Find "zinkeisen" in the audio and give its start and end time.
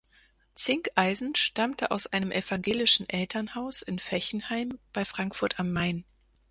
0.55-1.35